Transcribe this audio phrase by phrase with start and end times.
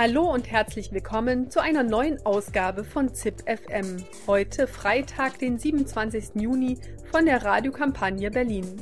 [0.00, 3.96] Hallo und herzlich willkommen zu einer neuen Ausgabe von ZIP FM.
[4.28, 6.40] Heute Freitag, den 27.
[6.40, 6.78] Juni
[7.10, 8.80] von der Radiokampagne Berlin.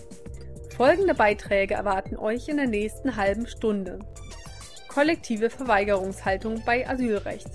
[0.76, 3.98] Folgende Beiträge erwarten euch in der nächsten halben Stunde.
[4.88, 7.48] Kollektive Verweigerungshaltung bei Asylrecht.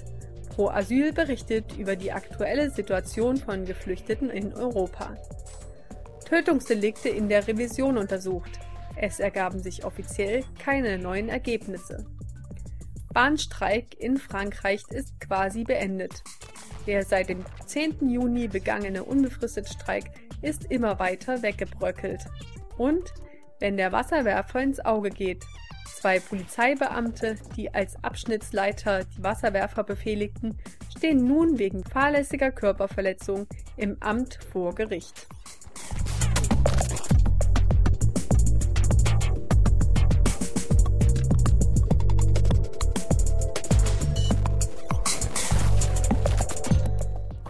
[0.55, 5.15] Pro Asyl berichtet über die aktuelle Situation von Geflüchteten in Europa.
[6.25, 8.59] Tötungsdelikte in der Revision untersucht.
[8.95, 12.07] Es ergaben sich offiziell keine neuen Ergebnisse.
[13.13, 16.23] Bahnstreik in Frankreich ist quasi beendet.
[16.87, 18.09] Der seit dem 10.
[18.09, 20.05] Juni begangene unbefristete Streik
[20.41, 22.21] ist immer weiter weggebröckelt.
[22.77, 23.13] Und
[23.61, 25.45] wenn der Wasserwerfer ins Auge geht.
[25.85, 30.57] Zwei Polizeibeamte, die als Abschnittsleiter die Wasserwerfer befehligten,
[30.97, 33.45] stehen nun wegen fahrlässiger Körperverletzung
[33.77, 35.27] im Amt vor Gericht.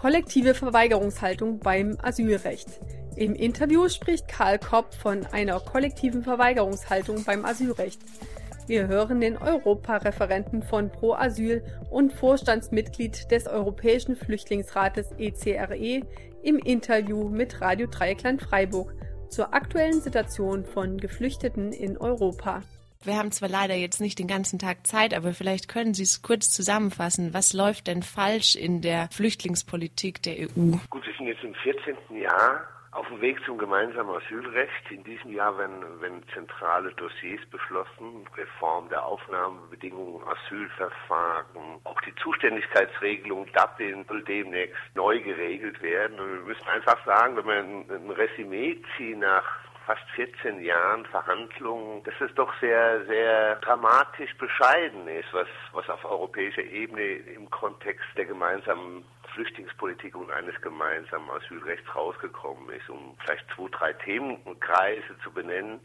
[0.02, 2.66] Kollektive Verweigerungshaltung beim Asylrecht.
[3.14, 8.00] Im Interview spricht Karl Kopp von einer kollektiven Verweigerungshaltung beim Asylrecht.
[8.66, 16.02] Wir hören den Europareferenten von Pro Asyl und Vorstandsmitglied des Europäischen Flüchtlingsrates ECRE
[16.42, 18.92] im Interview mit Radio Dreieckland Freiburg
[19.28, 22.62] zur aktuellen Situation von Geflüchteten in Europa.
[23.04, 26.22] Wir haben zwar leider jetzt nicht den ganzen Tag Zeit, aber vielleicht können Sie es
[26.22, 27.34] kurz zusammenfassen.
[27.34, 30.76] Was läuft denn falsch in der Flüchtlingspolitik der EU?
[30.90, 31.96] Gut, wir sind jetzt im 14.
[32.16, 34.90] Jahr auf dem Weg zum gemeinsamen Asylrecht.
[34.90, 43.46] In diesem Jahr werden, werden zentrale Dossiers beschlossen, Reform der Aufnahmebedingungen, Asylverfahren, auch die Zuständigkeitsregelung
[43.52, 46.20] Dublin soll demnächst neu geregelt werden.
[46.20, 49.44] Und wir müssen einfach sagen, wenn wir ein, ein Resümee ziehen nach
[49.92, 56.04] fast 14 Jahren Verhandlungen, dass es doch sehr, sehr dramatisch bescheiden ist, was, was auf
[56.06, 59.04] europäischer Ebene im Kontext der gemeinsamen
[59.34, 62.88] Flüchtlingspolitik und eines gemeinsamen Asylrechts rausgekommen ist.
[62.88, 65.80] Um vielleicht zwei, drei Themenkreise zu benennen.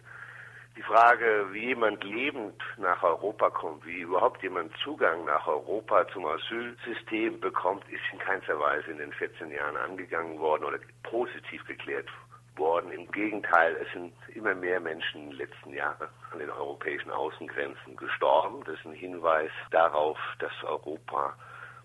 [0.78, 6.25] Die Frage, wie jemand lebend nach Europa kommt, wie überhaupt jemand Zugang nach Europa zum
[6.28, 12.06] Asylsystem bekommt, ist in keinster Weise in den 14 Jahren angegangen worden oder positiv geklärt
[12.06, 12.37] worden.
[12.57, 17.95] Im Gegenteil, es sind immer mehr Menschen in den letzten Jahren an den europäischen Außengrenzen
[17.95, 18.63] gestorben.
[18.66, 21.35] Das ist ein Hinweis darauf, dass Europa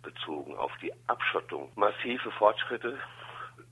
[0.02, 2.98] bezogen auf die Abschottung massive Fortschritte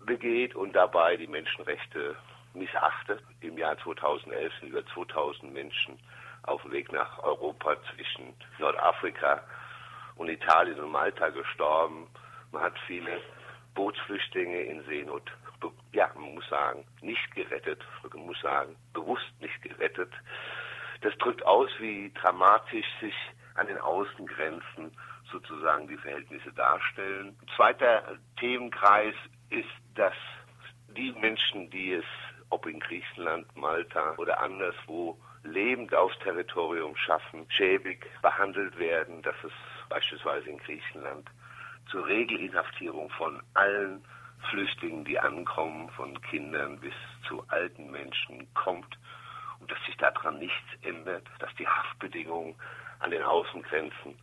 [0.05, 2.17] begeht und dabei die Menschenrechte
[2.53, 3.23] missachtet.
[3.41, 5.99] Im Jahr 2011 sind über 2000 Menschen
[6.43, 9.43] auf dem Weg nach Europa zwischen Nordafrika
[10.17, 12.09] und Italien und Malta gestorben.
[12.53, 13.23] Man hat viele
[13.75, 15.31] Bootsflüchtlinge in Seenot,
[15.93, 20.13] ja, man muss sagen, nicht gerettet, man muss sagen, bewusst nicht gerettet.
[21.01, 23.15] Das drückt aus, wie dramatisch sich
[23.55, 24.93] an den Außengrenzen
[25.31, 27.37] sozusagen die Verhältnisse darstellen.
[27.57, 29.15] Zweiter Themenkreis
[29.51, 30.15] ist, dass
[30.97, 32.05] die Menschen, die es,
[32.51, 39.53] ob in Griechenland, Malta oder anderswo, lebend aufs Territorium schaffen, schäbig behandelt werden, dass es
[39.89, 41.31] beispielsweise in Griechenland
[41.91, 44.05] zur Regelinhaftierung von allen
[44.49, 46.95] Flüchtlingen, die ankommen, von Kindern bis
[47.29, 48.99] zu alten Menschen kommt
[49.61, 52.55] und dass sich daran nichts ändert, dass die Haftbedingungen
[53.01, 54.19] an den Außengrenzen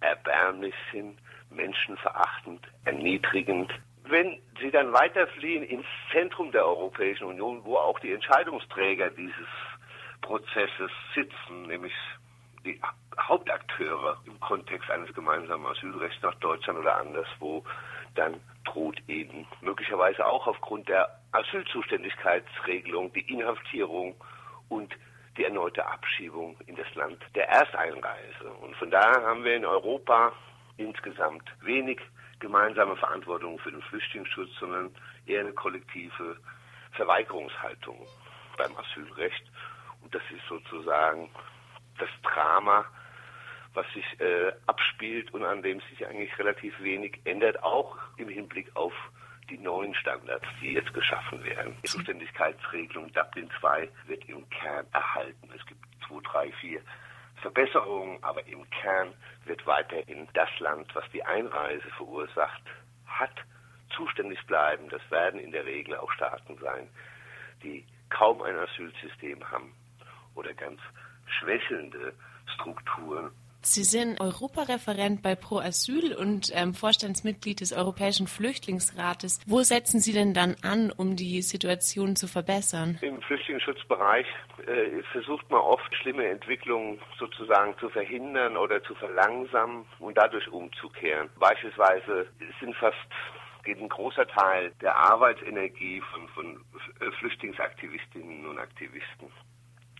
[0.00, 1.18] erbärmlich sind,
[1.50, 3.72] menschenverachtend, erniedrigend.
[4.04, 9.46] Wenn sie dann weiterfliehen ins Zentrum der Europäischen Union, wo auch die Entscheidungsträger dieses
[10.20, 11.92] Prozesses sitzen, nämlich
[12.64, 12.80] die
[13.18, 17.64] Hauptakteure im Kontext eines gemeinsamen Asylrechts nach Deutschland oder anderswo,
[18.14, 24.14] dann droht ihnen möglicherweise auch aufgrund der Asylzuständigkeitsregelung die Inhaftierung
[24.68, 24.94] und
[25.36, 28.52] die erneute Abschiebung in das Land der Ersteinreise.
[28.60, 30.32] Und von daher haben wir in Europa
[30.76, 32.00] insgesamt wenig
[32.38, 34.90] gemeinsame Verantwortung für den Flüchtlingsschutz, sondern
[35.26, 36.36] eher eine kollektive
[36.92, 38.06] Verweigerungshaltung
[38.58, 39.44] beim Asylrecht.
[40.02, 41.30] Und das ist sozusagen
[41.98, 42.84] das Drama,
[43.74, 48.70] was sich äh, abspielt und an dem sich eigentlich relativ wenig ändert, auch im Hinblick
[48.74, 48.92] auf
[49.48, 51.76] die neuen Standards, die jetzt geschaffen werden.
[51.82, 55.48] Die Zuständigkeitsregelung Dublin II wird im Kern erhalten.
[55.54, 56.80] Es gibt zwei, drei, vier
[57.40, 59.12] Verbesserungen, aber im Kern
[59.44, 62.62] wird weiterhin das Land, was die Einreise verursacht
[63.06, 63.34] hat,
[63.94, 64.88] zuständig bleiben.
[64.88, 66.88] Das werden in der Regel auch Staaten sein,
[67.62, 69.74] die kaum ein Asylsystem haben
[70.34, 70.80] oder ganz
[71.26, 72.14] schwächelnde
[72.54, 73.30] Strukturen
[73.64, 79.40] Sie sind Europareferent bei Pro Asyl und ähm, Vorstandsmitglied des Europäischen Flüchtlingsrates.
[79.46, 82.98] Wo setzen Sie denn dann an, um die Situation zu verbessern?
[83.02, 84.26] Im Flüchtlingsschutzbereich
[84.66, 91.30] äh, versucht man oft schlimme Entwicklungen sozusagen zu verhindern oder zu verlangsamen und dadurch umzukehren.
[91.38, 92.26] Beispielsweise
[92.60, 92.98] sind fast
[93.64, 96.64] geht ein großer Teil der Arbeitsenergie von, von
[97.20, 99.28] Flüchtlingsaktivistinnen und Aktivisten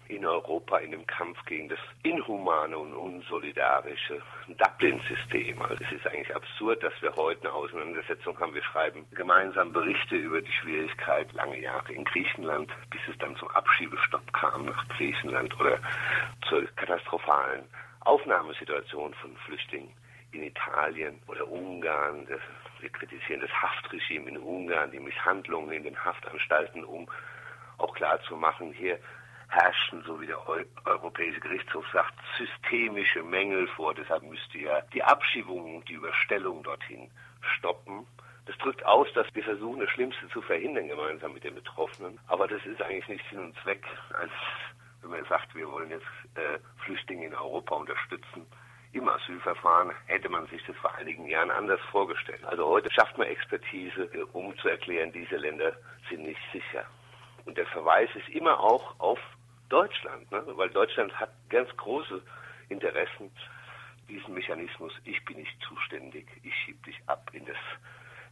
[0.09, 5.61] in Europa in dem Kampf gegen das inhumane und unsolidarische Dublin-System.
[5.63, 8.55] Also es ist eigentlich absurd, dass wir heute eine Auseinandersetzung haben.
[8.55, 13.49] Wir schreiben gemeinsam Berichte über die Schwierigkeit lange Jahre in Griechenland, bis es dann zum
[13.49, 15.79] Abschiebestopp kam nach Griechenland oder
[16.49, 17.65] zur katastrophalen
[18.01, 19.93] Aufnahmesituation von Flüchtlingen
[20.33, 22.27] in Italien oder Ungarn.
[22.81, 27.09] Wir kritisieren das Haftregime in Ungarn, die Misshandlungen in den Haftanstalten, um
[27.79, 28.99] auch klarzumachen, hier
[29.53, 30.39] herrschen, so wie der
[30.85, 33.95] Europäische Gerichtshof sagt, systemische Mängel vor.
[33.95, 37.11] Deshalb müsste ja die Abschiebung, die Überstellung dorthin
[37.59, 38.07] stoppen.
[38.47, 42.19] Das drückt aus, dass wir versuchen, das Schlimmste zu verhindern, gemeinsam mit den Betroffenen.
[42.27, 43.85] Aber das ist eigentlich nicht Sinn und Zweck,
[44.19, 44.33] als
[45.03, 48.47] wenn man sagt, wir wollen jetzt äh, Flüchtlinge in Europa unterstützen.
[48.93, 52.45] Im Asylverfahren hätte man sich das vor einigen Jahren anders vorgestellt.
[52.45, 55.73] Also heute schafft man Expertise, äh, um zu erklären, diese Länder
[56.09, 56.85] sind nicht sicher.
[57.45, 59.19] Und der Verweis ist immer auch auf
[59.73, 60.43] Deutschland, ne?
[60.47, 62.21] weil Deutschland hat ganz große
[62.69, 63.31] Interessen,
[64.07, 67.57] diesen Mechanismus, ich bin nicht zuständig, ich schiebe dich ab in das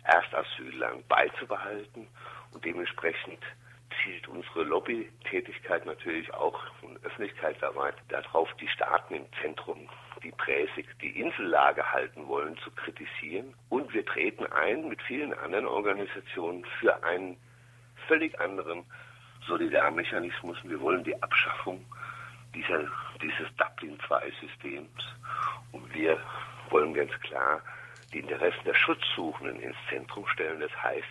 [0.05, 2.07] Erstasylland beizubehalten
[2.53, 3.39] und dementsprechend
[4.03, 9.89] zielt unsere Lobbytätigkeit natürlich auch und Öffentlichkeitsarbeit darauf, die Staaten im Zentrum,
[10.23, 13.55] die präsig die Insellage halten wollen, zu kritisieren.
[13.71, 17.39] Und wir treten ein mit vielen anderen Organisationen für einen
[18.07, 18.85] völlig anderen
[19.47, 20.59] Solidarmechanismus.
[20.65, 21.85] Wir wollen die Abschaffung
[22.55, 22.85] dieser,
[23.23, 24.89] dieses Dublin-II-Systems.
[25.73, 26.19] Und wir
[26.71, 27.61] wollen ganz klar
[28.13, 30.61] die Interessen der Schutzsuchenden ins Zentrum stellen.
[30.61, 31.07] Das heißt,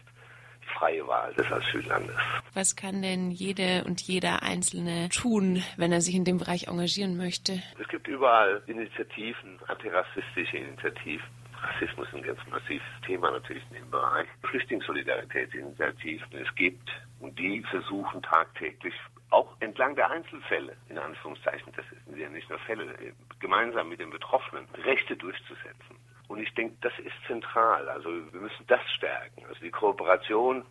[0.64, 2.16] die freie Wahl des Asyllandes.
[2.54, 7.18] Was kann denn jede und jeder Einzelne tun, wenn er sich in dem Bereich engagieren
[7.18, 7.62] möchte?
[7.80, 11.26] Es gibt überall Initiativen, antirassistische Initiativen.
[11.62, 14.28] Rassismus ist ein ganz massives Thema natürlich in dem Bereich.
[14.44, 16.28] Flüchtlingssolidaritätsinitiativen.
[16.34, 16.90] Es gibt
[17.20, 18.94] und die versuchen tagtäglich
[19.32, 22.96] auch entlang der Einzelfälle, in Anführungszeichen, das sind ja nicht nur Fälle,
[23.40, 25.98] gemeinsam mit den Betroffenen Rechte durchzusetzen.
[26.28, 27.88] Und ich denke, das ist zentral.
[27.90, 29.46] Also wir müssen das stärken.
[29.48, 30.64] Also die Kooperation,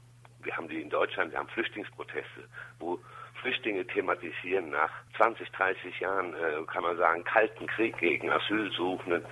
[0.42, 2.48] wir haben die in Deutschland, wir haben Flüchtlingsproteste,
[2.78, 2.98] wo
[3.40, 9.24] Flüchtlinge thematisieren nach 20, 30 Jahren, äh, kann man sagen, kalten Krieg gegen Asylsuchende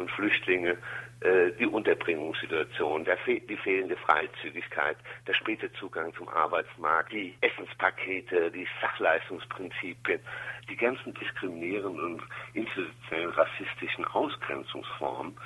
[0.00, 0.76] und Flüchtlinge,
[1.20, 10.20] äh, die Unterbringungssituation, die fehlende Freizügigkeit, der späte Zugang zum Arbeitsmarkt, die Essenspakete, die Sachleistungsprinzipien,
[10.68, 12.22] die ganzen diskriminierenden und
[12.54, 15.36] institutionell rassistischen Ausgrenzungsformen,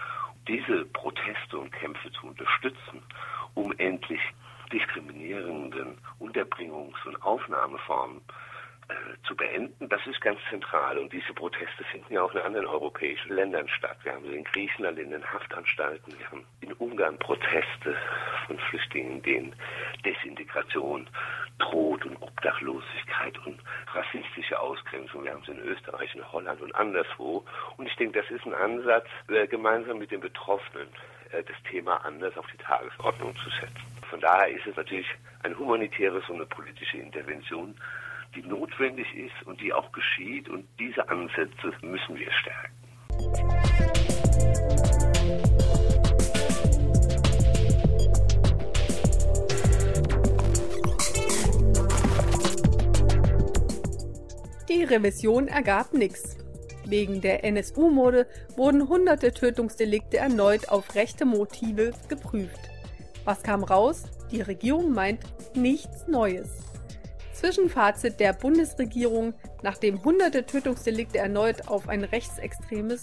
[0.46, 3.02] diese Proteste und Kämpfe zu unterstützen,
[3.54, 4.20] um endlich
[4.72, 8.20] diskriminierenden Unterbringungs- und Aufnahmeformen
[9.26, 10.98] zu beenden, das ist ganz zentral.
[10.98, 13.96] Und diese Proteste finden ja auch in anderen europäischen Ländern statt.
[14.02, 17.96] Wir haben sie in Griechenland in den Haftanstalten, wir haben in Ungarn Proteste
[18.46, 19.54] von Flüchtlingen, denen
[20.04, 21.08] Desintegration
[21.58, 23.60] droht und Obdachlosigkeit und
[23.92, 25.24] rassistische Ausgrenzung.
[25.24, 27.44] Wir haben sie in Österreich, in Holland und anderswo.
[27.76, 30.88] Und ich denke, das ist ein Ansatz, äh, gemeinsam mit den Betroffenen
[31.30, 33.94] äh, das Thema anders auf die Tagesordnung zu setzen.
[34.10, 35.08] Von daher ist es natürlich
[35.42, 37.74] ein humanitäres und eine politische Intervention,
[38.34, 40.48] die notwendig ist und die auch geschieht.
[40.48, 42.74] Und diese Ansätze müssen wir stärken.
[54.68, 56.36] Die Revision ergab nichts.
[56.86, 58.26] Wegen der NSU-Mode
[58.56, 62.70] wurden hunderte Tötungsdelikte erneut auf rechte Motive geprüft.
[63.24, 64.04] Was kam raus?
[64.30, 65.20] Die Regierung meint
[65.54, 66.73] nichts Neues.
[67.44, 73.02] Zwischenfazit der Bundesregierung, nachdem hunderte Tötungsdelikte erneut auf ein rechtsextremes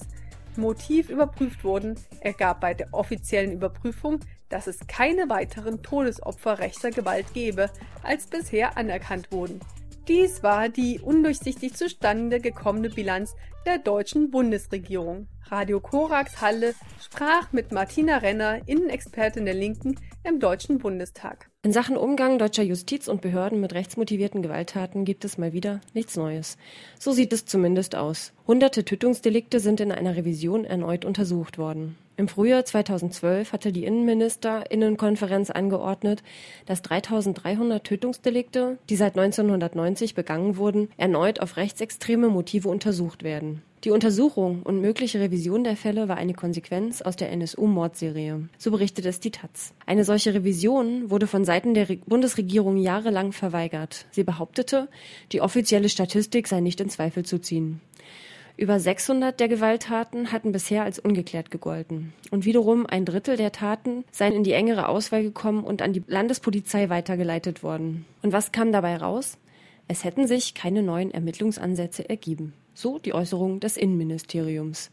[0.56, 4.20] Motiv überprüft wurden, ergab bei der offiziellen Überprüfung,
[4.50, 7.70] dass es keine weiteren Todesopfer rechter Gewalt gebe,
[8.02, 9.60] als bisher anerkannt wurden.
[10.08, 13.36] Dies war die undurchsichtig zustande gekommene Bilanz
[13.68, 15.28] der deutschen Bundesregierung.
[15.46, 21.52] Radio Korax Halle sprach mit Martina Renner, Innenexpertin der Linken im Deutschen Bundestag.
[21.62, 26.18] In Sachen Umgang deutscher Justiz und Behörden mit rechtsmotivierten Gewalttaten gibt es mal wieder nichts
[26.18, 26.58] Neues.
[27.00, 28.34] So sieht es zumindest aus.
[28.48, 31.96] Hunderte Tötungsdelikte sind in einer Revision erneut untersucht worden.
[32.18, 36.24] Im Frühjahr 2012 hatte die Innenministerinnenkonferenz angeordnet,
[36.66, 43.62] dass 3300 Tötungsdelikte, die seit 1990 begangen wurden, erneut auf rechtsextreme Motive untersucht werden.
[43.84, 48.48] Die Untersuchung und mögliche Revision der Fälle war eine Konsequenz aus der NSU-Mordserie.
[48.60, 49.74] So berichtet es die Taz.
[49.88, 54.06] Eine solche Revision wurde von Seiten der Bundesregierung jahrelang verweigert.
[54.12, 54.88] Sie behauptete,
[55.32, 57.82] die offizielle Statistik sei nicht in Zweifel zu ziehen.
[58.58, 62.14] Über 600 der Gewalttaten hatten bisher als ungeklärt gegolten.
[62.32, 66.04] Und wiederum ein Drittel der Taten seien in die engere Auswahl gekommen und an die
[66.08, 68.06] Landespolizei weitergeleitet worden.
[68.22, 69.38] Und was kam dabei raus?
[69.88, 72.54] Es hätten sich keine neuen Ermittlungsansätze ergeben.
[72.74, 74.92] So die Äußerung des Innenministeriums.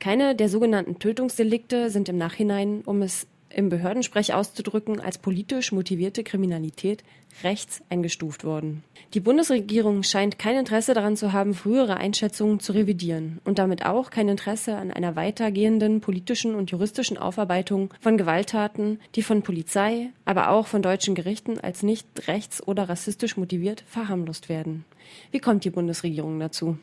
[0.00, 6.22] Keine der sogenannten Tötungsdelikte sind im Nachhinein, um es im Behördensprech auszudrücken, als politisch motivierte
[6.22, 7.02] Kriminalität
[7.42, 8.82] rechts eingestuft worden.
[9.14, 14.10] Die Bundesregierung scheint kein Interesse daran zu haben, frühere Einschätzungen zu revidieren und damit auch
[14.10, 20.50] kein Interesse an einer weitergehenden politischen und juristischen Aufarbeitung von Gewalttaten, die von Polizei, aber
[20.50, 24.84] auch von deutschen Gerichten als nicht rechts- oder rassistisch motiviert verharmlost werden.
[25.30, 26.76] Wie kommt die Bundesregierung dazu?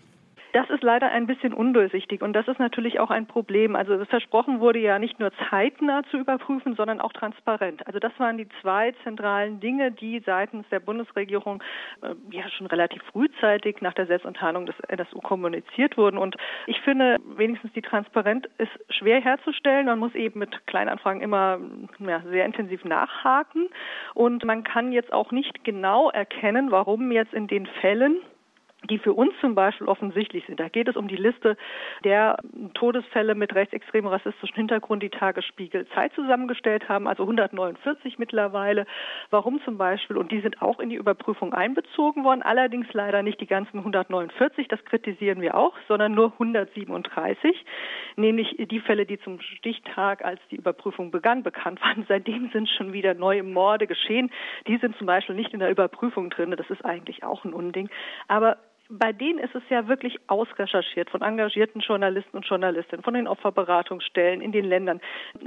[0.56, 3.76] Das ist leider ein bisschen undurchsichtig und das ist natürlich auch ein Problem.
[3.76, 7.86] Also versprochen wurde ja nicht nur zeitnah zu überprüfen, sondern auch transparent.
[7.86, 11.62] Also das waren die zwei zentralen Dinge, die seitens der Bundesregierung
[12.02, 16.18] äh, ja schon relativ frühzeitig nach der Selbstenttarnung des NSU kommuniziert wurden.
[16.18, 19.88] Und ich finde, wenigstens die Transparenz ist schwer herzustellen.
[19.88, 21.60] Man muss eben mit Kleinanfragen immer
[22.00, 23.68] ja, sehr intensiv nachhaken
[24.14, 28.22] und man kann jetzt auch nicht genau erkennen, warum jetzt in den Fällen
[28.88, 30.60] die für uns zum Beispiel offensichtlich sind.
[30.60, 31.58] Da geht es um die Liste
[32.04, 32.38] der
[32.74, 38.86] Todesfälle mit rechtsextremem rassistischem Hintergrund, die Tagesspiegel Zeit zusammengestellt haben, also 149 mittlerweile.
[39.30, 40.18] Warum zum Beispiel?
[40.18, 44.68] Und die sind auch in die Überprüfung einbezogen worden, allerdings leider nicht die ganzen 149,
[44.68, 47.66] das kritisieren wir auch, sondern nur 137,
[48.16, 52.06] nämlich die Fälle, die zum Stichtag, als die Überprüfung begann, bekannt waren.
[52.08, 54.32] Seitdem sind schon wieder neue Morde geschehen.
[54.68, 56.54] Die sind zum Beispiel nicht in der Überprüfung drin.
[56.56, 57.90] Das ist eigentlich auch ein Unding.
[58.28, 58.58] Aber
[58.90, 64.42] bei denen ist es ja wirklich ausrecherchiert von engagierten Journalisten und Journalistinnen, von den Opferberatungsstellen
[64.42, 65.02] in den Ländern,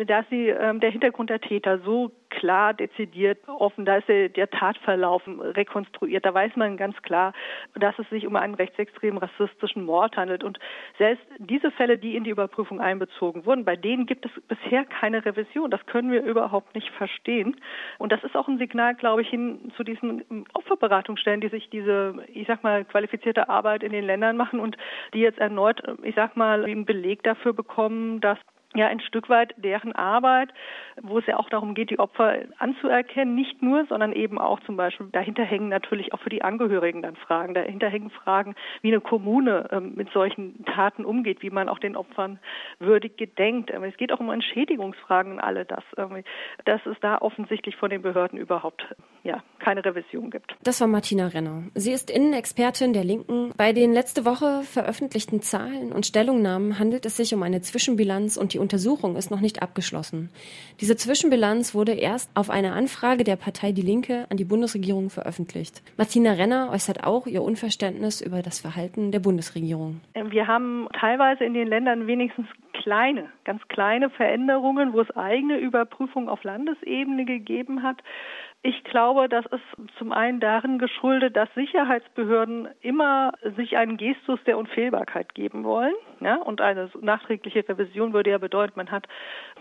[0.06, 5.22] dass sie ähm, der Hintergrund der Täter so klar, dezidiert, offen, da ist der, Tatverlauf
[5.26, 6.24] rekonstruiert.
[6.24, 7.32] Da weiß man ganz klar,
[7.74, 10.42] dass es sich um einen rechtsextremen rassistischen Mord handelt.
[10.42, 10.58] Und
[10.98, 15.24] selbst diese Fälle, die in die Überprüfung einbezogen wurden, bei denen gibt es bisher keine
[15.24, 15.70] Revision.
[15.70, 17.56] Das können wir überhaupt nicht verstehen.
[17.98, 22.14] Und das ist auch ein Signal, glaube ich, hin zu diesen Opferberatungsstellen, die sich diese,
[22.32, 24.76] ich sag mal, qualifizierte Arbeit in den Ländern machen und
[25.14, 28.38] die jetzt erneut, ich sag mal, einen Beleg dafür bekommen, dass
[28.74, 30.50] ja ein Stück weit deren Arbeit,
[31.00, 34.76] wo es ja auch darum geht, die Opfer anzuerkennen, nicht nur, sondern eben auch zum
[34.76, 39.00] Beispiel, dahinter hängen natürlich auch für die Angehörigen dann Fragen, dahinter hängen Fragen, wie eine
[39.00, 42.38] Kommune ähm, mit solchen Taten umgeht, wie man auch den Opfern
[42.78, 43.70] würdig gedenkt.
[43.70, 45.84] es geht auch um Entschädigungsfragen und alle das,
[46.64, 48.86] dass es da offensichtlich von den Behörden überhaupt
[49.24, 50.54] ja, keine Revision gibt.
[50.62, 51.64] Das war Martina Renner.
[51.74, 53.52] Sie ist Innenexpertin der Linken.
[53.56, 58.54] Bei den letzte Woche veröffentlichten Zahlen und Stellungnahmen handelt es sich um eine Zwischenbilanz und
[58.54, 60.30] die die Untersuchung ist noch nicht abgeschlossen.
[60.80, 65.80] Diese Zwischenbilanz wurde erst auf eine Anfrage der Partei Die Linke an die Bundesregierung veröffentlicht.
[65.96, 70.00] Martina Renner äußert auch ihr Unverständnis über das Verhalten der Bundesregierung.
[70.14, 76.28] Wir haben teilweise in den Ländern wenigstens kleine, ganz kleine Veränderungen, wo es eigene Überprüfungen
[76.28, 78.02] auf Landesebene gegeben hat.
[78.62, 84.58] Ich glaube, das ist zum einen darin geschuldet, dass Sicherheitsbehörden immer sich einen Gestus der
[84.58, 85.94] Unfehlbarkeit geben wollen.
[86.20, 86.36] Ja?
[86.36, 89.06] Und eine nachträgliche Revision würde ja bedeuten, man hat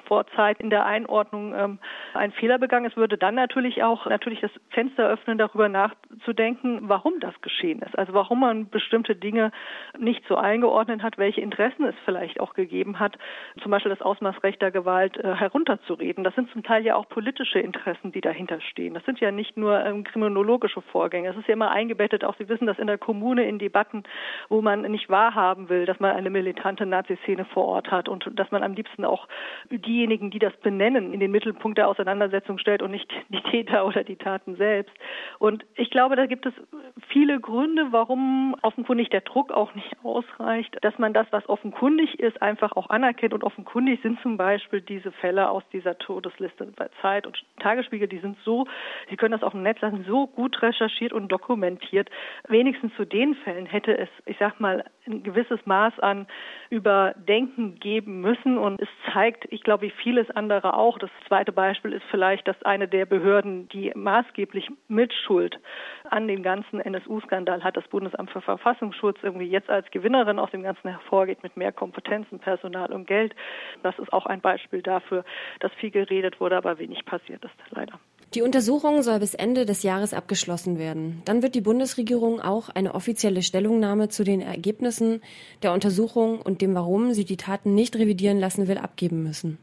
[0.05, 1.79] vor Zeit in der Einordnung ähm,
[2.13, 2.85] einen Fehler begangen.
[2.85, 7.97] Es würde dann natürlich auch natürlich das Fenster öffnen, darüber nachzudenken, warum das geschehen ist.
[7.97, 9.51] Also warum man bestimmte Dinge
[9.97, 13.17] nicht so eingeordnet hat, welche Interessen es vielleicht auch gegeben hat,
[13.61, 16.23] zum Beispiel das Ausmaßrecht der Gewalt äh, herunterzureden.
[16.23, 18.93] Das sind zum Teil ja auch politische Interessen, die dahinter stehen.
[18.93, 21.29] Das sind ja nicht nur ähm, kriminologische Vorgänge.
[21.29, 24.03] Es ist ja immer eingebettet, auch Sie wissen das in der Kommune in Debatten,
[24.49, 28.49] wo man nicht wahrhaben will, dass man eine militante Nazi-Szene vor Ort hat und dass
[28.51, 29.27] man am liebsten auch
[29.69, 34.03] diejenigen, die das benennen, in den Mittelpunkt der Auseinandersetzung stellt und nicht die Täter oder
[34.03, 34.93] die Taten selbst.
[35.39, 36.53] Und ich glaube, da gibt es
[37.09, 42.41] viele Gründe, warum offenkundig der Druck auch nicht ausreicht, dass man das, was offenkundig ist,
[42.41, 43.33] einfach auch anerkennt.
[43.33, 48.19] Und offenkundig sind zum Beispiel diese Fälle aus dieser Todesliste bei Zeit und Tagesspiegel, die
[48.19, 48.65] sind so,
[49.09, 52.09] Sie können das auch im Netz lassen, so gut recherchiert und dokumentiert.
[52.47, 56.27] Wenigstens zu den Fällen hätte es, ich sag mal, ein gewisses Maß an
[56.69, 58.57] Überdenken geben müssen.
[58.57, 60.99] Und es zeigt, ich glaube, wie vieles andere auch.
[60.99, 65.59] Das zweite Beispiel ist vielleicht, dass eine der Behörden, die maßgeblich Mitschuld
[66.09, 70.63] an dem ganzen NSU-Skandal hat, das Bundesamt für Verfassungsschutz irgendwie jetzt als Gewinnerin aus dem
[70.63, 73.33] Ganzen hervorgeht mit mehr Kompetenzen, Personal und Geld.
[73.83, 75.23] Das ist auch ein Beispiel dafür,
[75.59, 77.99] dass viel geredet wurde, aber wenig passiert ist, leider.
[78.37, 81.23] Die Untersuchung soll bis Ende des Jahres abgeschlossen werden.
[81.25, 85.21] Dann wird die Bundesregierung auch eine offizielle Stellungnahme zu den Ergebnissen
[85.63, 89.57] der Untersuchung und dem, warum sie die Taten nicht revidieren lassen will, abgeben müssen.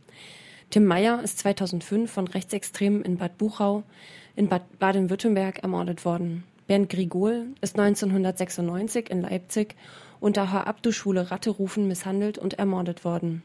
[0.70, 3.84] Tim Meyer ist 2005 von Rechtsextremen in Bad Buchau
[4.34, 6.42] in Bad Baden-Württemberg ermordet worden.
[6.66, 9.76] Bernd Grigol ist 1996 in Leipzig
[10.24, 13.42] unter H-Abdu-Schule Ratterufen misshandelt und ermordet worden.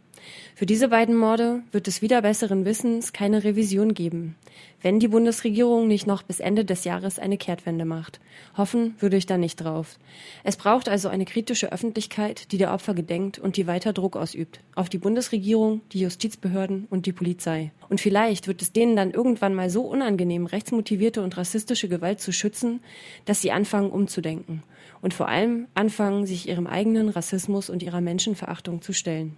[0.56, 4.36] Für diese beiden Morde wird es wieder besseren Wissens keine Revision geben,
[4.82, 8.22] wenn die Bundesregierung nicht noch bis Ende des Jahres eine Kehrtwende macht.
[8.56, 9.98] Hoffen würde ich da nicht drauf.
[10.46, 14.62] Es braucht also eine kritische Öffentlichkeit, die der Opfer gedenkt und die weiter Druck ausübt.
[14.76, 17.72] Auf die Bundesregierung, die Justizbehörden und die Polizei.
[17.90, 22.32] Und vielleicht wird es denen dann irgendwann mal so unangenehm, rechtsmotivierte und rassistische Gewalt zu
[22.32, 22.80] schützen,
[23.26, 24.64] dass sie anfangen umzudenken.
[25.02, 29.38] Und vor allem anfangen, sich ihrem eigenen Rassismus und ihrer Menschenverachtung zu stellen.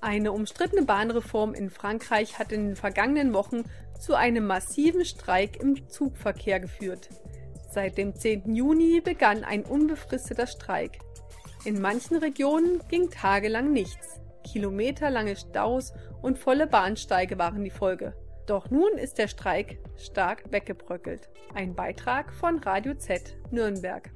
[0.00, 3.64] Eine umstrittene Bahnreform in Frankreich hat in den vergangenen Wochen
[4.00, 7.08] zu einem massiven Streik im Zugverkehr geführt.
[7.72, 8.54] Seit dem 10.
[8.54, 11.00] Juni begann ein unbefristeter Streik.
[11.66, 14.20] In manchen Regionen ging tagelang nichts.
[14.44, 15.92] Kilometerlange Staus
[16.22, 18.14] und volle Bahnsteige waren die Folge.
[18.46, 21.28] Doch nun ist der Streik stark weggebröckelt.
[21.56, 24.08] Ein Beitrag von Radio Z Nürnberg.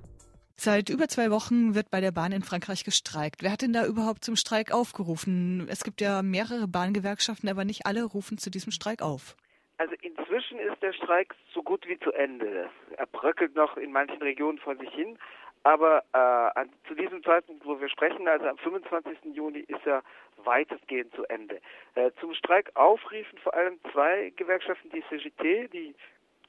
[0.54, 3.42] Seit über zwei Wochen wird bei der Bahn in Frankreich gestreikt.
[3.42, 5.66] Wer hat denn da überhaupt zum Streik aufgerufen?
[5.69, 9.35] Es gibt ja mehrere Bahngewerkschaften, aber nicht alle rufen zu diesem Streik auf.
[9.78, 12.71] Also inzwischen ist der Streik so gut wie zu Ende.
[12.97, 15.19] Er bröckelt noch in manchen Regionen vor sich hin,
[15.62, 19.35] aber äh, zu diesem Zeitpunkt, wo wir sprechen, also am 25.
[19.35, 20.02] Juni, ist er
[20.45, 21.61] weitestgehend zu Ende.
[21.95, 25.95] Äh, zum Streik aufriefen vor allem zwei Gewerkschaften, die CGT, die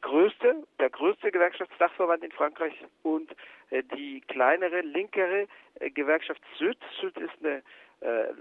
[0.02, 3.32] größte, der größte Gewerkschaftsdachverband in Frankreich und
[3.70, 5.48] äh, die kleinere, linkere
[5.80, 6.78] äh, Gewerkschaft Süd.
[7.00, 7.62] Süd ist eine
[8.02, 8.34] äh,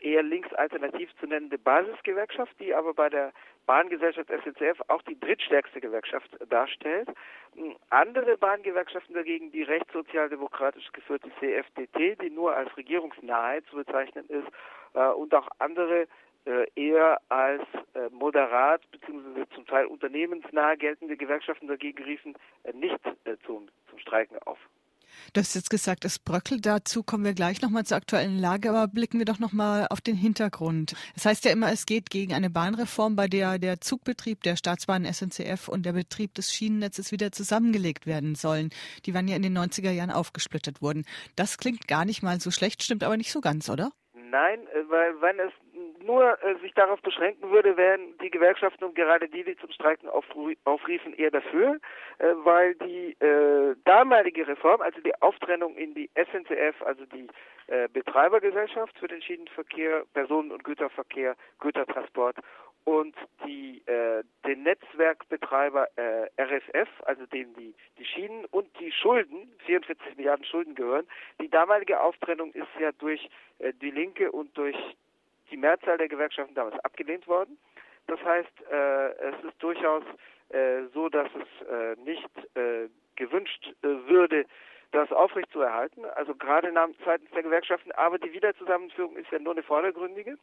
[0.00, 3.32] eher links alternativ zu nennende Basisgewerkschaft, die aber bei der
[3.66, 7.08] Bahngesellschaft SNCF auch die drittstärkste Gewerkschaft darstellt.
[7.54, 14.48] Hm, andere Bahngewerkschaften dagegen, die rechtssozialdemokratisch geführte CFDT, die nur als regierungsnahe zu bezeichnen ist,
[14.94, 16.06] äh, und auch andere
[16.46, 17.62] äh, eher als
[17.94, 19.44] äh, moderat bzw.
[19.54, 22.34] zum Teil unternehmensnah geltende Gewerkschaften dagegen riefen,
[22.72, 23.00] nicht
[23.44, 24.58] zum, zum Streiken auf.
[25.32, 26.66] Du hast jetzt gesagt, es bröckelt.
[26.66, 30.16] Dazu kommen wir gleich nochmal zur aktuellen Lage, aber blicken wir doch nochmal auf den
[30.16, 30.92] Hintergrund.
[31.14, 34.56] Es das heißt ja immer, es geht gegen eine Bahnreform, bei der der Zugbetrieb der
[34.56, 38.70] Staatsbahn SNCF und der Betrieb des Schienennetzes wieder zusammengelegt werden sollen.
[39.04, 41.04] Die waren ja in den 90er Jahren aufgesplittet worden.
[41.34, 43.90] Das klingt gar nicht mal so schlecht, stimmt aber nicht so ganz, oder?
[44.14, 45.52] Nein, weil wenn es
[46.06, 50.08] nur äh, sich darauf beschränken würde, wären die Gewerkschaften und gerade die, die zum Streiken
[50.08, 51.78] aufriefen, eher dafür,
[52.18, 57.26] äh, weil die äh, damalige Reform, also die Auftrennung in die SNCF, also die
[57.68, 62.36] äh, Betreibergesellschaft für den Schienenverkehr, Personen- und Güterverkehr, Gütertransport
[62.84, 69.52] und die, äh, den Netzwerkbetreiber äh, RSF, also dem die, die Schienen und die Schulden,
[69.66, 71.06] 44 Milliarden Schulden gehören.
[71.40, 73.28] Die damalige Auftrennung ist ja durch
[73.80, 74.76] die Linke und durch
[75.50, 77.58] die Mehrzahl der Gewerkschaften damals abgelehnt worden.
[78.06, 80.04] Das heißt, äh, es ist durchaus
[80.50, 84.46] äh, so, dass es äh, nicht äh, gewünscht äh, würde,
[84.92, 86.72] das aufrechtzuerhalten, also gerade
[87.04, 90.38] seitens der Gewerkschaften, aber die Wiederzusammenführung ist ja nur eine vordergründige,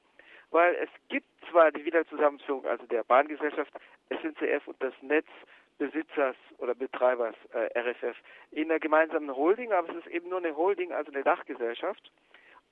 [0.52, 3.72] weil es gibt zwar die Wiederzusammenführung, also der Bahngesellschaft
[4.10, 8.18] SNCF und des Netzbesitzers oder Betreibers äh, RFF
[8.52, 12.12] in einer gemeinsamen Holding, aber es ist eben nur eine Holding, also eine Dachgesellschaft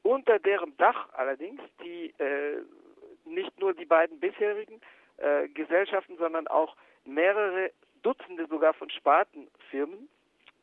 [0.03, 2.61] unter deren Dach allerdings die äh,
[3.25, 4.81] nicht nur die beiden bisherigen
[5.17, 10.09] äh, Gesellschaften, sondern auch mehrere Dutzende sogar von Spartenfirmen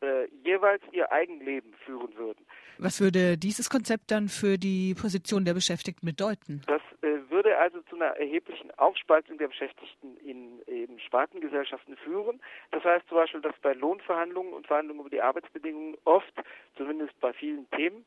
[0.01, 2.45] äh, jeweils ihr Eigenleben führen würden.
[2.77, 6.61] Was würde dieses Konzept dann für die Position der Beschäftigten bedeuten?
[6.67, 12.39] Das äh, würde also zu einer erheblichen Aufspaltung der Beschäftigten in eben Spartengesellschaften führen.
[12.71, 16.33] Das heißt zum Beispiel, dass bei Lohnverhandlungen und Verhandlungen über die Arbeitsbedingungen oft,
[16.77, 18.05] zumindest bei vielen Themen,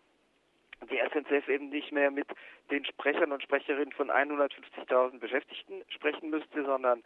[0.90, 2.26] die SNCF eben nicht mehr mit
[2.70, 7.02] den Sprechern und Sprecherinnen von 150.000 Beschäftigten sprechen müsste, sondern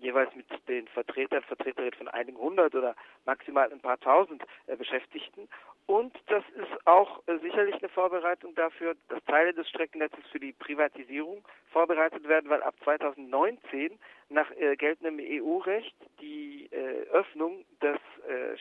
[0.00, 5.48] jeweils mit den Vertretern, Vertreterinnen von einigen hundert oder maximal ein paar tausend äh, Beschäftigten.
[5.86, 10.52] Und das ist auch äh, sicherlich eine Vorbereitung dafür, dass Teile des Streckennetzes für die
[10.52, 16.70] Privatisierung vorbereitet werden, weil ab 2019 nach äh, geltendem EU-Recht die
[17.10, 17.98] Öffnung des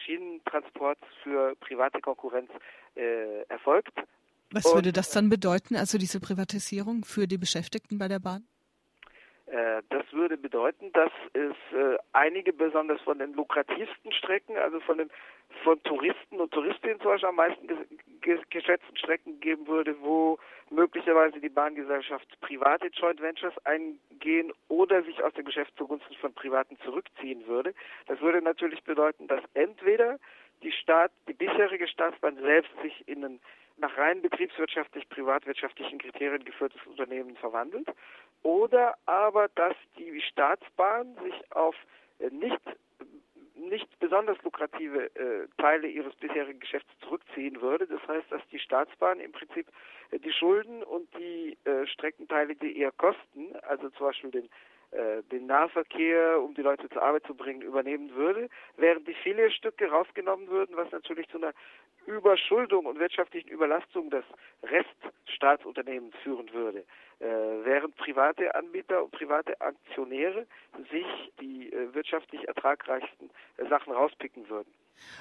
[0.03, 2.51] Schienentransports für private Konkurrenz
[3.47, 3.93] erfolgt.
[4.51, 8.45] Was würde das dann bedeuten, also diese Privatisierung für die Beschäftigten bei der Bahn?
[9.47, 14.97] Äh, das würde bedeuten, dass es äh, einige besonders von den lukrativsten Strecken, also von
[14.97, 15.09] den
[15.63, 17.67] von Touristen und Touristinnen zum Beispiel am meisten
[18.49, 25.33] geschätzten Strecken geben würde, wo möglicherweise die Bahngesellschaft private Joint Ventures eingehen oder sich aus
[25.33, 27.73] dem Geschäft zugunsten von Privaten zurückziehen würde.
[28.07, 30.17] Das würde natürlich bedeuten, dass entweder
[30.63, 33.39] die Staat, die bisherige Staatsbahn selbst sich in ein
[33.77, 37.87] nach rein betriebswirtschaftlich, privatwirtschaftlichen Kriterien geführtes Unternehmen verwandelt
[38.43, 41.75] oder aber, dass die Staatsbahn sich auf
[42.19, 42.61] äh, nicht
[43.55, 47.87] nicht besonders lukrative äh, Teile ihres bisherigen Geschäfts zurückziehen würde.
[47.87, 49.67] Das heißt, dass die Staatsbahn im Prinzip
[50.11, 54.49] äh, die Schulden und die äh, Streckenteile, die eher kosten, also zum Beispiel den
[55.31, 60.49] den Nahverkehr, um die Leute zur Arbeit zu bringen, übernehmen würde, während die Filialstücke rausgenommen
[60.49, 61.53] würden, was natürlich zu einer
[62.05, 64.23] Überschuldung und wirtschaftlichen Überlastung des
[64.63, 66.79] Reststaatsunternehmens führen würde,
[67.19, 67.25] äh,
[67.63, 70.47] während private Anbieter und private Aktionäre
[70.91, 71.05] sich
[71.39, 74.71] die äh, wirtschaftlich ertragreichsten äh, Sachen rauspicken würden.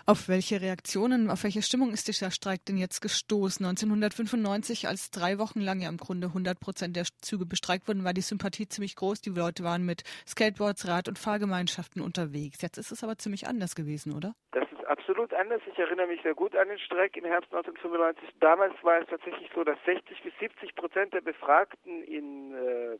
[0.06, 3.64] Auf welche Reaktionen, auf welche Stimmung ist dieser Streik denn jetzt gestoßen?
[3.64, 8.12] 1995, als drei Wochen lang ja im Grunde 100 Prozent der Züge bestreikt wurden, war
[8.12, 9.20] die Sympathie ziemlich groß.
[9.20, 12.62] Die Leute waren mit Skateboards, Rad- und Fahrgemeinschaften unterwegs.
[12.62, 14.34] Jetzt ist es aber ziemlich anders gewesen, oder?
[14.52, 15.60] Das ist absolut anders.
[15.70, 18.28] Ich erinnere mich sehr gut an den Streik im Herbst 1995.
[18.40, 22.98] Damals war es tatsächlich so, dass 60 bis 70 Prozent der Befragten in äh,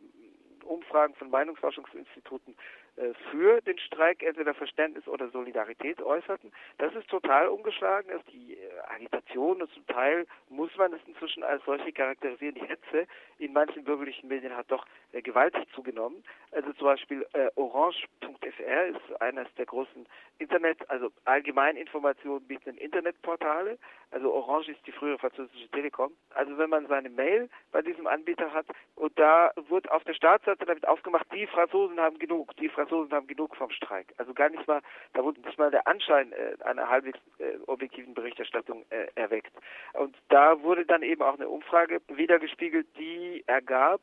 [0.71, 2.57] Umfragen von Meinungsforschungsinstituten
[2.97, 6.53] äh, für den Streik entweder Verständnis oder Solidarität äußerten.
[6.79, 8.09] Das ist total umgeschlagen.
[8.11, 12.55] Dass die äh, Agitation und zum Teil muss man es inzwischen als solche charakterisieren.
[12.55, 13.07] Die Hetze
[13.39, 16.23] in manchen bürgerlichen Medien hat doch äh, gewaltig zugenommen.
[16.53, 20.07] Also zum Beispiel äh, orange.fr ist eines der großen
[20.39, 23.79] Internet, also Allgemeininformationen bietenden Internetportale.
[24.11, 26.13] Also Orange ist die frühere französische Telekom.
[26.35, 30.67] Also wenn man seine Mail bei diesem Anbieter hat und da wird auf der Startseite
[30.67, 34.13] damit aufgemacht, die Franzosen haben genug, die Franzosen haben genug vom Streik.
[34.17, 34.81] Also gar nicht mal,
[35.13, 39.53] da wurde nicht mal der Anschein äh, einer halbwegs äh, objektiven Berichterstattung äh, erweckt.
[39.93, 44.01] Und da wurde dann eben auch eine Umfrage wiedergespiegelt, die ergab,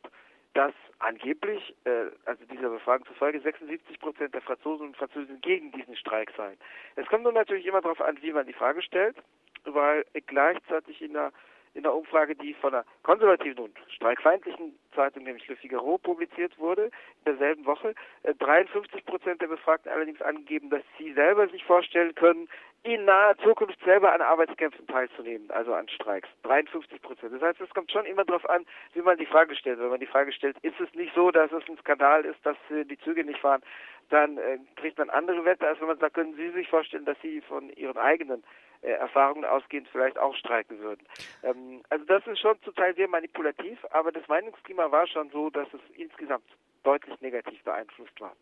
[0.54, 5.96] dass angeblich, äh, also dieser Befragung zufolge, 76 Prozent der Franzosen und Französinnen gegen diesen
[5.96, 6.58] Streik seien.
[6.96, 9.18] Es kommt nun natürlich immer darauf an, wie man die Frage stellt,
[9.66, 11.32] weil gleichzeitig in der
[11.74, 16.86] in der Umfrage, die von einer konservativen und streikfeindlichen Zeitung, nämlich Le Figaro, publiziert wurde,
[16.86, 22.16] in derselben Woche, 53 äh, Prozent der Befragten allerdings angegeben, dass sie selber sich vorstellen
[22.16, 22.50] können,
[22.84, 26.30] in naher Zukunft selber an Arbeitskämpfen teilzunehmen, also an Streiks.
[26.44, 27.34] 53 Prozent.
[27.34, 29.80] Das heißt, es kommt schon immer darauf an, wie man die Frage stellt.
[29.80, 32.58] Wenn man die Frage stellt, ist es nicht so, dass es ein Skandal ist, dass
[32.70, 33.62] äh, die Züge nicht fahren,
[34.10, 37.20] dann äh, kriegt man andere Wette, als wenn man sagt, können Sie sich vorstellen, dass
[37.22, 38.44] Sie von Ihren eigenen
[38.82, 41.06] äh, Erfahrungen ausgehend vielleicht auch streiken würden.
[41.44, 45.50] Ähm, also das ist schon zum Teil sehr manipulativ, aber das Meinungsklima war schon so,
[45.50, 46.46] dass es insgesamt
[46.84, 48.34] deutlich negativ beeinflusst war.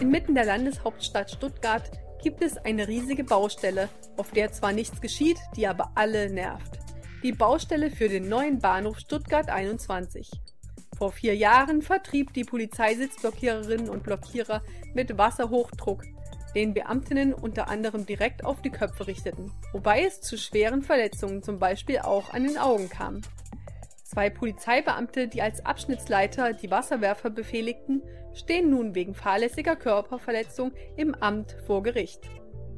[0.00, 1.90] Inmitten der Landeshauptstadt Stuttgart
[2.22, 6.83] gibt es eine riesige Baustelle, auf der zwar nichts geschieht, die aber alle nervt
[7.24, 10.30] die Baustelle für den neuen Bahnhof Stuttgart 21.
[10.98, 16.04] Vor vier Jahren vertrieb die Polizei Sitzblockiererinnen und Blockierer mit Wasserhochdruck,
[16.54, 21.58] den Beamtinnen unter anderem direkt auf die Köpfe richteten, wobei es zu schweren Verletzungen zum
[21.58, 23.22] Beispiel auch an den Augen kam.
[24.02, 28.02] Zwei Polizeibeamte, die als Abschnittsleiter die Wasserwerfer befehligten,
[28.34, 32.28] stehen nun wegen fahrlässiger Körperverletzung im Amt vor Gericht.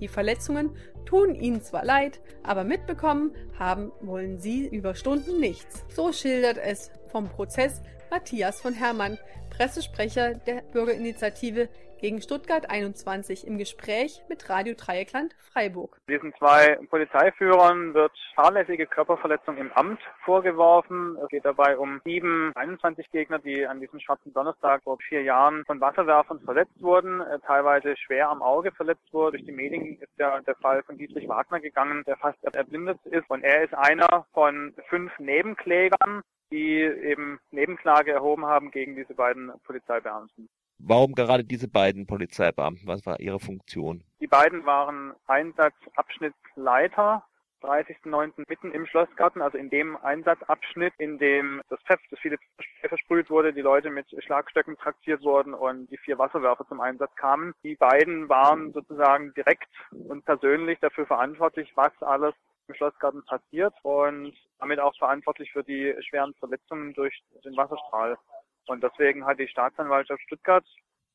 [0.01, 5.85] Die Verletzungen tun ihnen zwar leid, aber mitbekommen haben wollen sie über Stunden nichts.
[5.89, 9.19] So schildert es vom Prozess Matthias von Hermann,
[9.51, 15.99] Pressesprecher der Bürgerinitiative gegen Stuttgart 21 im Gespräch mit Radio Dreieckland Freiburg.
[16.09, 21.17] Diesen zwei Polizeiführern wird fahrlässige Körperverletzung im Amt vorgeworfen.
[21.23, 25.65] Es geht dabei um sieben 21 Gegner, die an diesem schwarzen Donnerstag vor vier Jahren
[25.65, 29.37] von Wasserwerfern verletzt wurden, äh, teilweise schwer am Auge verletzt wurden.
[29.37, 33.29] Durch die Medien ist ja der Fall von Dietrich Wagner gegangen, der fast erblindet ist.
[33.31, 39.51] Und er ist einer von fünf Nebenklägern die eben Nebenklage erhoben haben gegen diese beiden
[39.65, 40.49] Polizeibeamten.
[40.79, 42.87] Warum gerade diese beiden Polizeibeamten?
[42.87, 44.05] Was war ihre Funktion?
[44.21, 47.25] Die beiden waren Einsatzabschnittsleiter
[47.63, 48.45] 30.09.
[48.49, 52.37] mitten im Schlossgarten, also in dem Einsatzabschnitt, in dem das Pfeff, das viele
[52.81, 57.55] versprüht wurde, die Leute mit Schlagstöcken traktiert wurden und die vier Wasserwerfer zum Einsatz kamen.
[57.65, 62.35] Die beiden waren sozusagen direkt und persönlich dafür verantwortlich, was alles
[62.69, 68.19] im Schlossgarten passiert und damit auch verantwortlich für die schweren Verletzungen durch den Wasserstrahl.
[68.67, 70.65] Und deswegen hat die Staatsanwaltschaft Stuttgart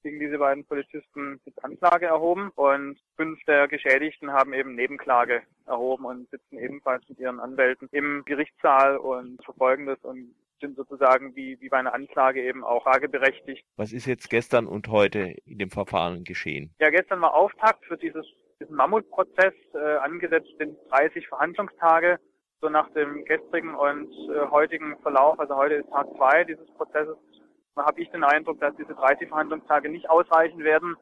[0.04, 6.06] gegen diese beiden Polizisten jetzt Anklage erhoben und fünf der Geschädigten haben eben Nebenklage erhoben
[6.06, 11.60] und sitzen ebenfalls mit ihren Anwälten im Gerichtssaal und verfolgen das und sind sozusagen wie,
[11.60, 13.66] wie bei einer Anklage eben auch frageberechtigt.
[13.78, 16.74] Was ist jetzt gestern und heute in dem Verfahren geschehen?
[16.80, 18.26] Ja, gestern war Auftakt für dieses,
[18.60, 19.54] diesen Mammutprozess.
[19.74, 22.20] Äh, angesetzt sind 30 Verhandlungstage.
[22.62, 27.18] So nach dem gestrigen und äh, heutigen Verlauf, also heute ist Tag zwei dieses Prozesses,
[27.76, 30.96] habe ich den Eindruck, dass diese 30 Verhandlungstage nicht ausreichen werden.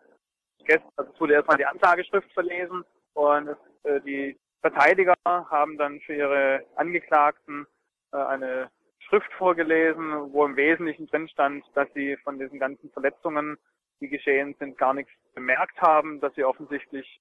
[0.66, 6.66] Gestern, also wurde erstmal die Anklageschrift verlesen und äh, die Verteidiger haben dann für ihre
[6.76, 7.66] Angeklagten
[8.12, 13.58] äh, eine Schrift vorgelesen, wo im Wesentlichen drin stand, dass sie von diesen ganzen Verletzungen,
[14.02, 17.20] die geschehen sind, gar nichts bemerkt haben, dass sie offensichtlich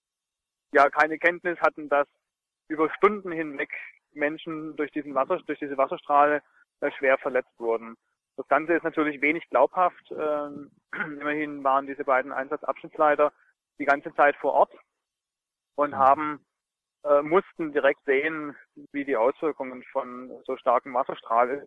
[0.72, 2.06] ja keine Kenntnis hatten, dass
[2.68, 3.70] über Stunden hinweg
[4.12, 6.42] Menschen durch diesen Wasser, durch diese Wasserstrahle
[6.80, 7.96] äh, schwer verletzt wurden.
[8.38, 10.12] Das Ganze ist natürlich wenig glaubhaft.
[10.12, 10.70] Ähm,
[11.20, 13.32] immerhin waren diese beiden Einsatzabschnittsleiter
[13.80, 14.72] die ganze Zeit vor Ort
[15.74, 15.98] und mhm.
[15.98, 16.46] haben
[17.04, 18.54] äh, mussten direkt sehen,
[18.92, 21.66] wie die Auswirkungen von so starkem Wasserstrahl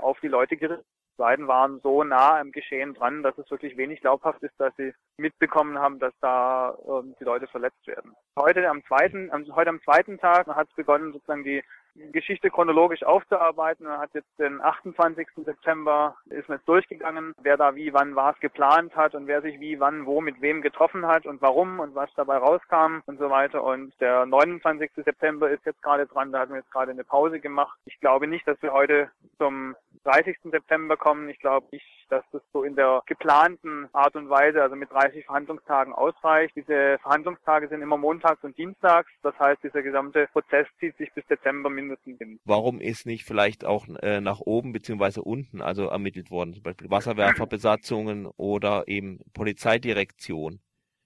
[0.00, 0.84] auf die Leute gerichtet
[1.18, 4.72] die beiden waren so nah am Geschehen dran, dass es wirklich wenig glaubhaft ist, dass
[4.76, 8.14] sie mitbekommen haben, dass da äh, die Leute verletzt werden.
[8.38, 11.64] Heute am zweiten, am, heute am zweiten Tag hat es begonnen, sozusagen die
[12.12, 13.86] Geschichte chronologisch aufzuarbeiten.
[13.86, 15.26] Man hat jetzt den 28.
[15.44, 19.80] September ist jetzt durchgegangen, wer da wie, wann was geplant hat und wer sich wie,
[19.80, 23.62] wann, wo, mit wem getroffen hat und warum und was dabei rauskam und so weiter.
[23.64, 24.90] Und der 29.
[24.96, 27.78] September ist jetzt gerade dran, da hatten wir jetzt gerade eine Pause gemacht.
[27.84, 30.38] Ich glaube nicht, dass wir heute zum 30.
[30.44, 31.28] September kommen.
[31.28, 35.26] Ich glaube nicht, dass das so in der geplanten Art und Weise, also mit 30
[35.26, 36.56] Verhandlungstagen ausreicht.
[36.56, 39.10] Diese Verhandlungstage sind immer montags und dienstags.
[39.22, 41.87] Das heißt, dieser gesamte Prozess zieht sich bis Dezember mindestens
[42.18, 42.40] hin.
[42.44, 46.54] Warum ist nicht vielleicht auch äh, nach oben beziehungsweise unten also ermittelt worden?
[46.54, 50.60] Zum Beispiel Wasserwerferbesatzungen oder eben Polizeidirektion.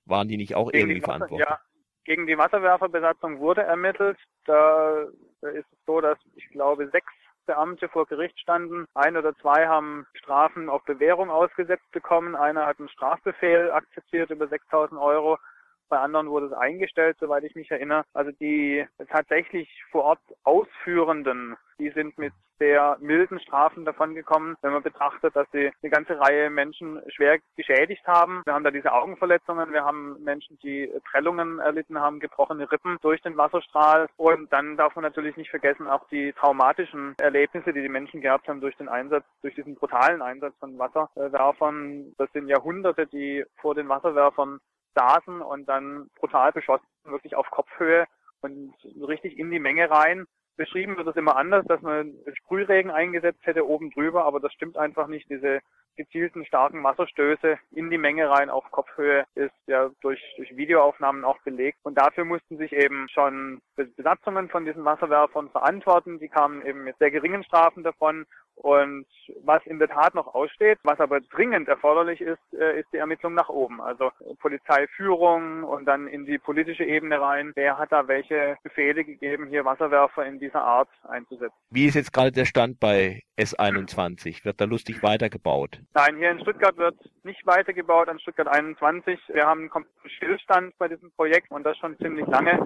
[0.04, 1.48] Waren die nicht auch gegen irgendwie verantwortlich?
[1.48, 1.60] Ja,
[2.04, 4.18] gegen die Wasserwerferbesatzung wurde ermittelt.
[4.46, 5.02] Da
[5.42, 7.12] ist es so, dass ich glaube sechs
[7.46, 8.86] Beamte vor Gericht standen.
[8.94, 12.36] Ein oder zwei haben Strafen auf Bewährung ausgesetzt bekommen.
[12.36, 15.38] Einer hat einen Strafbefehl akzeptiert über 6000 Euro.
[15.92, 18.06] Bei anderen wurde es eingestellt, soweit ich mich erinnere.
[18.14, 24.82] Also die tatsächlich vor Ort Ausführenden, die sind mit sehr milden Strafen davongekommen, wenn man
[24.82, 28.40] betrachtet, dass sie eine ganze Reihe Menschen schwer geschädigt haben.
[28.46, 33.20] Wir haben da diese Augenverletzungen, wir haben Menschen, die Prellungen erlitten haben, gebrochene Rippen durch
[33.20, 34.08] den Wasserstrahl.
[34.16, 38.48] Und dann darf man natürlich nicht vergessen, auch die traumatischen Erlebnisse, die die Menschen gehabt
[38.48, 42.14] haben durch den Einsatz, durch diesen brutalen Einsatz von Wasserwerfern.
[42.16, 44.58] Das sind Jahrhunderte, die vor den Wasserwerfern
[44.94, 48.06] saßen und dann brutal beschossen, wirklich auf Kopfhöhe
[48.40, 48.74] und
[49.06, 50.26] richtig in die Menge rein.
[50.56, 54.76] Beschrieben wird es immer anders, dass man Sprühregen eingesetzt hätte oben drüber, aber das stimmt
[54.76, 55.28] einfach nicht.
[55.30, 55.60] Diese
[55.96, 61.38] gezielten starken Wasserstöße in die Menge rein auf Kopfhöhe ist ja durch, durch Videoaufnahmen auch
[61.42, 61.78] belegt.
[61.82, 66.18] Und dafür mussten sich eben schon Besatzungen von diesen Wasserwerfern verantworten.
[66.18, 68.26] Die kamen eben mit sehr geringen Strafen davon.
[68.54, 69.06] Und
[69.42, 73.34] was in der Tat noch aussteht, was aber dringend erforderlich ist, äh, ist die Ermittlung
[73.34, 73.80] nach oben.
[73.80, 77.52] Also Polizeiführung und dann in die politische Ebene rein.
[77.54, 81.56] Wer hat da welche Befehle gegeben, hier Wasserwerfer in dieser Art einzusetzen?
[81.70, 84.44] Wie ist jetzt gerade der Stand bei S21?
[84.44, 85.81] Wird da lustig weitergebaut?
[85.94, 89.18] Nein, hier in Stuttgart wird nicht weitergebaut an Stuttgart 21.
[89.28, 92.58] Wir haben einen Stillstand bei diesem Projekt und das schon ziemlich lange.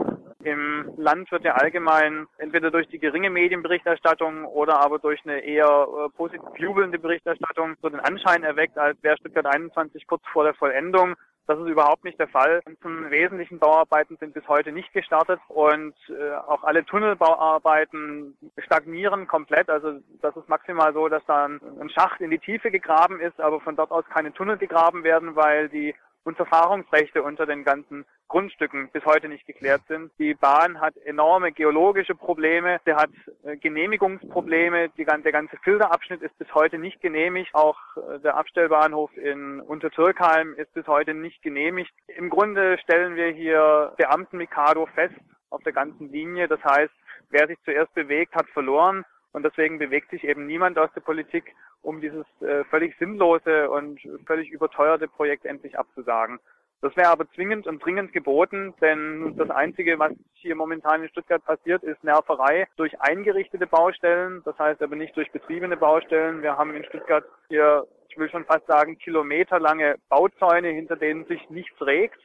[0.44, 5.66] Im Land wird ja allgemein entweder durch die geringe Medienberichterstattung oder aber durch eine eher
[5.66, 10.54] äh, positiv jubelnde Berichterstattung so den Anschein erweckt, als wäre Stuttgart 21 kurz vor der
[10.54, 11.16] Vollendung.
[11.46, 12.60] Das ist überhaupt nicht der Fall.
[12.66, 19.70] Die wesentlichen Bauarbeiten sind bis heute nicht gestartet und äh, auch alle Tunnelbauarbeiten stagnieren komplett.
[19.70, 23.60] Also das ist maximal so, dass da ein Schacht in die Tiefe gegraben ist, aber
[23.60, 25.94] von dort aus keine Tunnel gegraben werden, weil die
[26.26, 30.10] und Verfahrungsrechte unter den ganzen Grundstücken bis heute nicht geklärt sind.
[30.18, 33.10] Die Bahn hat enorme geologische Probleme, sie hat
[33.44, 39.16] äh, Genehmigungsprobleme, die, der ganze Filterabschnitt ist bis heute nicht genehmigt, auch äh, der Abstellbahnhof
[39.16, 41.92] in Untertürkheim ist bis heute nicht genehmigt.
[42.08, 45.14] Im Grunde stellen wir hier Beamten Mikado fest
[45.50, 46.92] auf der ganzen Linie, das heißt,
[47.30, 51.54] wer sich zuerst bewegt, hat verloren Und deswegen bewegt sich eben niemand aus der Politik,
[51.82, 56.38] um dieses äh, völlig sinnlose und völlig überteuerte Projekt endlich abzusagen.
[56.82, 61.42] Das wäre aber zwingend und dringend geboten, denn das Einzige, was hier momentan in Stuttgart
[61.44, 66.42] passiert, ist Nerverei durch eingerichtete Baustellen, das heißt aber nicht durch betriebene Baustellen.
[66.42, 71.48] Wir haben in Stuttgart hier, ich will schon fast sagen, kilometerlange Bauzäune, hinter denen sich
[71.48, 72.20] nichts regt.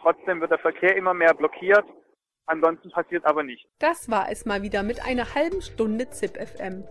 [0.00, 1.84] Trotzdem wird der Verkehr immer mehr blockiert.
[2.46, 3.68] Ansonsten passiert aber nichts.
[3.78, 6.84] Das war es mal wieder mit einer halben Stunde ZIP FM.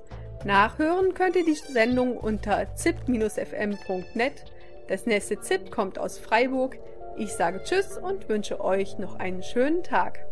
[0.45, 4.45] Nachhören könnt ihr die Sendung unter zip-fm.net.
[4.87, 6.77] Das nächste ZIP kommt aus Freiburg.
[7.17, 10.25] Ich sage Tschüss und wünsche euch noch einen schönen Tag.